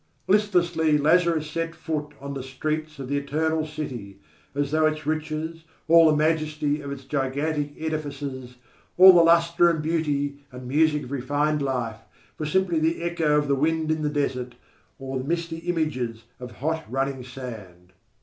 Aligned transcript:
Listlessly 0.25 0.97
Lazarus 0.97 1.47
set 1.47 1.75
foot 1.75 2.15
on 2.19 2.33
the 2.33 2.41
streets 2.41 2.97
of 2.97 3.07
the 3.07 3.17
Eternal 3.19 3.67
City, 3.67 4.19
as 4.55 4.71
though 4.71 4.87
all 4.87 4.91
its 4.91 5.05
riches, 5.05 5.63
all 5.87 6.09
the 6.09 6.17
majesty 6.17 6.81
of 6.81 6.91
its 6.91 7.05
gigantic 7.05 7.75
edifices, 7.79 8.55
all 8.97 9.13
the 9.13 9.21
lustre 9.21 9.69
and 9.69 9.83
beauty 9.83 10.39
and 10.51 10.67
music 10.67 11.03
of 11.03 11.11
refined 11.11 11.61
life, 11.61 11.99
were 12.39 12.47
simply 12.47 12.79
the 12.79 13.03
echo 13.03 13.37
of 13.37 13.47
the 13.47 13.53
wind 13.53 13.91
in 13.91 14.01
the 14.01 14.09
desert, 14.09 14.55
or 14.97 15.19
the 15.19 15.23
misty 15.23 15.57
images 15.59 16.23
of 16.39 16.53
hot 16.53 16.83
running 16.91 17.23
sand. 17.23 17.93